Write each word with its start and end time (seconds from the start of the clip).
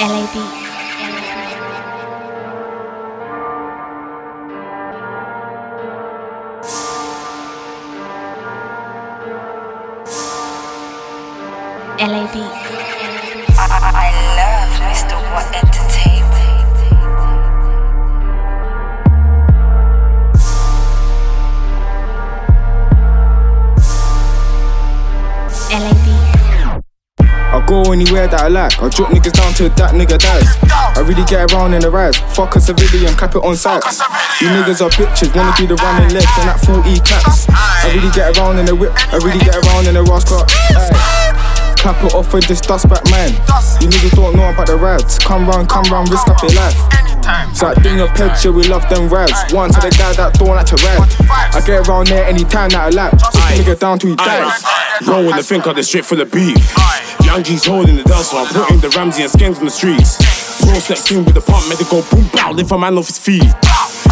LAB. 0.00 0.34
LAB. 12.00 12.36
I 13.56 14.10
love 14.36 14.72
Mr. 14.90 15.14
W.O.T 15.34 15.73
I 27.64 27.66
go 27.66 27.80
anywhere 27.92 28.28
that 28.28 28.44
I 28.44 28.48
like. 28.48 28.76
I 28.76 28.92
drop 28.92 29.08
niggas 29.08 29.32
down 29.32 29.56
till 29.56 29.72
that 29.80 29.96
nigga 29.96 30.20
dies. 30.20 30.52
I 30.68 31.00
really 31.00 31.24
get 31.24 31.48
around 31.48 31.72
in 31.72 31.80
the 31.80 31.88
rise. 31.88 32.12
Fuck 32.36 32.56
a 32.56 32.60
civilian, 32.60 33.16
cap 33.16 33.32
it 33.32 33.40
on 33.40 33.56
sight. 33.56 33.80
You 34.36 34.52
niggas 34.52 34.84
are 34.84 34.92
bitches, 34.92 35.32
wanna 35.32 35.56
do 35.56 35.72
the 35.72 35.76
running 35.80 36.12
legs 36.12 36.28
and 36.44 36.52
that 36.52 36.60
40 36.60 37.00
caps. 37.00 37.48
I 37.48 37.88
really 37.96 38.12
get 38.12 38.36
around 38.36 38.60
in 38.60 38.68
the 38.68 38.76
whip. 38.76 38.92
I 39.08 39.16
really 39.16 39.40
get 39.40 39.56
around 39.56 39.88
in 39.88 39.96
the 39.96 40.04
rascal. 40.04 40.44
Cap 41.80 41.96
it 42.04 42.12
off 42.12 42.34
with 42.36 42.44
this 42.44 42.60
dust 42.60 42.84
back 42.92 43.00
man. 43.08 43.32
You 43.80 43.88
niggas 43.88 44.12
don't 44.12 44.36
know 44.36 44.44
about 44.44 44.68
the 44.68 44.76
rides. 44.76 45.16
Come 45.18 45.48
round, 45.48 45.70
come 45.72 45.88
round, 45.88 46.12
risk 46.12 46.28
up 46.28 46.36
your 46.44 46.52
life. 46.52 46.76
It's 47.50 47.62
like 47.62 47.82
doing 47.82 48.00
a 48.00 48.08
picture, 48.12 48.52
we 48.52 48.64
love 48.64 48.88
them 48.88 49.08
rides. 49.08 49.52
One 49.52 49.70
to 49.70 49.80
the 49.80 49.90
guy 49.90 50.12
that 50.14 50.34
don't 50.34 50.48
like 50.48 50.66
to 50.66 50.76
ride. 50.76 51.08
I 51.54 51.62
get 51.64 51.88
around 51.88 52.08
there 52.08 52.24
anytime 52.24 52.70
that 52.70 52.86
I 52.86 52.90
like. 52.90 53.12
Take 53.12 53.64
a 53.66 53.74
nigga 53.74 53.78
down 53.78 53.98
to 54.00 54.08
he 54.08 54.16
dies. 54.16 54.62
Roll 55.06 55.28
in 55.28 55.36
the 55.36 55.42
think 55.42 55.66
of 55.66 55.76
the 55.76 55.82
strip 55.82 56.04
full 56.04 56.20
of 56.20 56.30
beef. 56.30 56.56
Young 57.24 57.42
G's 57.42 57.64
holding 57.64 57.96
the 57.96 58.04
dust 58.04 58.34
while 58.34 58.46
putting 58.46 58.80
the 58.80 58.90
Ramsey 58.90 59.22
and 59.22 59.30
skins 59.30 59.58
on 59.58 59.64
the 59.64 59.70
streets. 59.70 60.18
Small 60.60 60.80
step 60.80 60.98
soon 60.98 61.24
with 61.24 61.34
the 61.34 61.40
pump, 61.40 61.68
made 61.68 61.80
it 61.80 61.88
go 61.88 62.02
boom 62.10 62.28
bow, 62.32 62.52
lift 62.52 62.70
a 62.70 62.78
man 62.78 62.98
off 62.98 63.06
his 63.06 63.18
feet. 63.18 63.42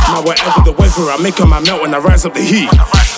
Now 0.08 0.22
whatever 0.24 0.62
the 0.64 0.72
weather, 0.72 1.10
I 1.10 1.18
make 1.22 1.38
a 1.38 1.46
man 1.46 1.64
melt 1.64 1.82
when 1.82 1.94
I 1.94 1.98
rise 1.98 2.24
up 2.24 2.34
the 2.34 2.40
heat. 2.40 2.70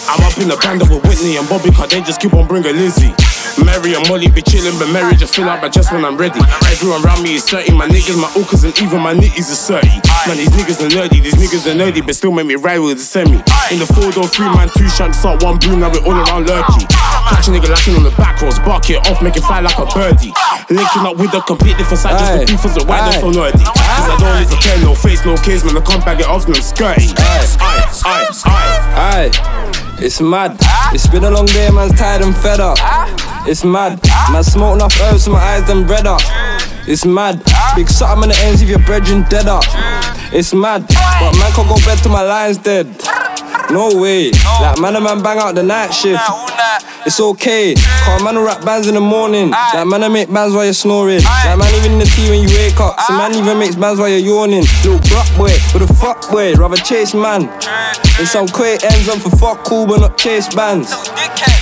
I'm 0.07 0.21
up 0.23 0.37
in 0.39 0.49
the 0.49 0.57
band 0.61 0.83
with 0.89 1.03
Whitney 1.09 1.37
and 1.37 1.49
Bobby, 1.49 1.71
cause 1.71 1.89
they 1.89 2.01
just 2.01 2.21
keep 2.21 2.35
on 2.35 2.47
bringing 2.47 2.77
Lizzie. 2.77 3.15
Mary 3.63 3.95
and 3.95 4.03
Molly 4.11 4.27
be 4.27 4.43
chilling, 4.43 4.75
but 4.83 4.91
Mary 4.91 5.15
just 5.15 5.35
fill 5.35 5.49
up 5.49 5.63
my 5.63 5.69
chest 5.71 5.93
when 5.93 6.05
I'm 6.05 6.17
ready. 6.19 6.41
Everyone 6.75 7.05
around 7.07 7.23
me 7.23 7.39
is 7.39 7.47
30, 7.47 7.73
my 7.79 7.87
niggas, 7.87 8.19
my 8.19 8.27
ukas, 8.35 8.67
and 8.67 8.75
even 8.83 8.99
my 9.01 9.15
nitties 9.15 9.47
is 9.47 9.63
30. 9.63 9.87
Man, 10.27 10.37
these 10.37 10.51
niggas 10.59 10.83
are 10.83 10.91
nerdy, 10.91 11.23
these 11.23 11.39
niggas 11.39 11.71
are 11.71 11.77
nerdy, 11.77 12.05
but 12.05 12.17
still 12.17 12.33
make 12.33 12.47
me 12.47 12.57
ride 12.57 12.79
with 12.83 12.99
the 12.99 13.05
semi. 13.05 13.39
In 13.71 13.79
the 13.79 13.87
4 13.95 14.11
door 14.11 14.27
3 14.27 14.47
man, 14.53 14.69
2 14.75 14.89
shanks 14.89 15.25
up, 15.25 15.43
1 15.43 15.59
boom, 15.59 15.81
now 15.81 15.91
we're 15.91 16.03
all 16.03 16.19
around 16.19 16.49
lurky. 16.51 16.85
Catch 17.31 17.49
a 17.49 17.51
nigga 17.55 17.71
lacking 17.71 17.95
on 17.95 18.03
the 18.03 18.15
back 18.19 18.43
roads, 18.43 18.59
bark 18.61 18.91
it 18.91 18.99
off, 19.07 19.23
make 19.23 19.37
it 19.37 19.47
fly 19.47 19.61
like 19.61 19.79
a 19.79 19.87
birdie. 19.87 20.35
Linking 20.69 21.07
up 21.07 21.17
with 21.17 21.33
a 21.35 21.41
complete 21.43 21.79
different 21.79 22.03
side, 22.03 22.19
just 22.19 22.33
Aye. 22.33 22.39
the 22.43 22.47
beef 22.51 22.63
was 22.65 22.75
the 22.75 22.85
why 22.85 23.07
they're 23.09 23.21
so 23.23 23.31
nerdy. 23.31 23.63
Cause 23.63 24.09
I 24.11 24.17
don't 24.19 24.35
need 24.43 24.51
to 24.51 24.59
care, 24.59 24.79
no 24.83 24.95
face, 24.99 25.25
no 25.25 25.37
case, 25.39 25.63
man, 25.65 25.79
I 25.79 25.83
can't 25.87 26.05
bag 26.05 26.21
it 26.21 26.27
off, 26.27 26.51
man, 26.51 26.59
I'm 26.59 26.63
skirty. 26.67 27.15
Aye, 27.17 27.47
aye, 27.63 27.87
aye. 28.05 28.75
Aye, 28.95 29.31
it's 29.99 30.21
mad. 30.21 30.57
It's 30.93 31.07
been 31.07 31.25
a 31.25 31.31
long 31.31 31.47
day, 31.47 31.71
man's 31.71 31.97
tired 31.99 32.23
and 32.23 32.37
fed 32.37 32.61
up. 32.61 32.79
It's 33.47 33.65
mad. 33.65 34.01
Man, 34.33 34.43
smoke 34.43 34.77
enough 34.77 34.99
herbs, 35.03 35.25
so 35.25 35.33
my 35.33 35.39
eyes 35.39 35.67
them 35.67 35.87
red 35.87 36.07
up. 36.07 36.21
It's 36.87 37.07
mad. 37.07 37.43
Big 37.77 37.89
something 37.89 38.25
on 38.25 38.29
the 38.29 38.37
ends 38.45 38.63
if 38.63 38.69
your 38.69 38.79
brethren 38.81 39.25
dead 39.29 39.47
up. 39.47 39.65
It's 40.33 40.53
mad. 40.55 40.87
But 40.89 41.33
man 41.39 41.53
can't 41.53 41.69
go 41.69 41.77
back 41.87 42.03
to 42.03 42.09
my 42.09 42.23
line's 42.23 42.59
dead. 42.59 42.87
No 43.71 43.91
way. 44.01 44.31
Like 44.61 44.81
man 44.81 44.97
and 44.97 45.05
man 45.05 45.23
bang 45.23 45.39
out 45.39 45.55
the 45.55 45.63
night 45.63 45.93
shift. 45.93 46.21
It's 47.07 47.21
okay. 47.21 47.75
Cause 47.75 48.23
man 48.23 48.37
will 48.37 48.45
rap 48.45 48.65
bands 48.65 48.89
in 48.89 48.95
the 48.95 49.01
morning. 49.01 49.51
Like 49.51 49.87
man 49.87 50.03
I 50.05 50.09
make 50.09 50.33
bands 50.33 50.55
while 50.55 50.65
you're 50.65 50.75
snoring. 50.75 51.23
Like 51.23 51.59
man 51.59 51.75
even 51.75 51.93
in 51.93 51.99
the 51.99 52.07
tea 52.07 52.31
when 52.31 52.43
you 52.43 52.49
wake 52.57 52.79
up. 52.81 52.99
So 53.01 53.13
man 53.17 53.35
even 53.35 53.59
makes 53.59 53.77
bands 53.77 53.99
while 54.01 54.09
you're 54.09 54.19
yawning. 54.25 54.65
Little 54.85 55.01
block 55.09 55.29
boy 55.37 55.55
with 55.73 55.89
a 55.89 55.95
fuck 55.95 56.31
boy. 56.31 56.55
Rather 56.55 56.77
chase 56.77 57.15
man. 57.15 57.49
And 58.19 58.29
some 58.29 58.47
quick 58.47 58.85
ends 58.85 59.09
up 59.09 59.19
for 59.19 59.31
fuck 59.37 59.65
cool 59.65 59.87
but 59.87 60.01
not 60.01 60.17
chase 60.17 60.53
bands. 60.55 60.93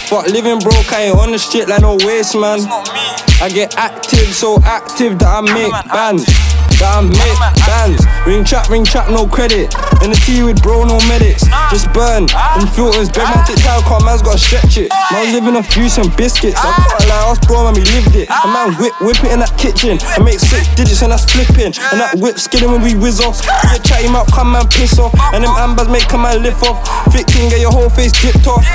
Fuck 0.09 0.27
living 0.27 0.59
broke, 0.59 0.93
I 0.93 1.09
ain't 1.09 1.17
on 1.19 1.33
the 1.33 1.39
street 1.39 1.69
like 1.69 1.81
no 1.81 1.97
waste 2.05 2.37
man. 2.37 2.61
I 3.41 3.49
get 3.49 3.77
active, 3.79 4.29
so 4.35 4.61
active 4.63 5.19
that 5.19 5.29
I 5.29 5.41
make 5.41 5.73
bands. 5.89 6.25
That 6.83 6.99
I 6.99 7.07
make 7.07 7.39
bands. 7.63 8.03
Ring 8.27 8.43
trap, 8.43 8.67
ring 8.67 8.83
trap, 8.83 9.07
no 9.07 9.23
credit. 9.23 9.71
In 10.03 10.11
the 10.11 10.19
tea 10.19 10.43
with 10.43 10.59
bro, 10.67 10.83
no 10.83 10.99
medics. 11.07 11.47
Just 11.71 11.87
burn. 11.95 12.27
Them 12.27 12.67
filters, 12.75 13.07
beg 13.07 13.23
man 13.23 13.47
take 13.47 13.63
time, 13.63 13.79
cause 13.87 14.03
man's 14.03 14.19
gotta 14.19 14.43
stretch 14.43 14.83
it. 14.83 14.91
Man 15.15 15.31
living 15.31 15.55
off 15.55 15.71
juice 15.71 16.03
and 16.03 16.11
biscuits. 16.19 16.59
I 16.59 16.75
can't 16.75 17.07
lie, 17.07 17.31
us 17.31 17.39
bro, 17.47 17.71
man, 17.71 17.79
we 17.79 17.87
lived 17.87 18.19
it. 18.19 18.27
A 18.27 18.49
man 18.51 18.75
whip, 18.83 18.99
whip 18.99 19.23
it 19.23 19.31
in 19.31 19.39
that 19.47 19.55
kitchen. 19.55 20.03
I 20.03 20.19
make 20.27 20.43
six 20.43 20.67
digits 20.75 21.07
and 21.07 21.15
that's 21.15 21.23
flipping. 21.23 21.71
And 21.71 22.03
that 22.03 22.19
whip 22.19 22.35
skidding 22.43 22.75
when 22.75 22.83
we 22.83 22.99
whiz 22.99 23.23
off. 23.23 23.39
You 23.71 23.79
chat 23.87 24.03
him 24.03 24.19
out, 24.19 24.27
come 24.35 24.51
man, 24.51 24.67
piss 24.67 24.99
off. 24.99 25.15
And 25.31 25.47
them 25.47 25.55
ambers 25.55 25.87
make 25.87 26.11
come 26.11 26.27
man 26.27 26.43
lift 26.43 26.67
off. 26.67 26.83
Thick 27.15 27.31
thing, 27.31 27.47
get 27.47 27.63
your 27.63 27.71
whole 27.71 27.95
face 27.95 28.11
dipped 28.11 28.43
off. 28.51 28.67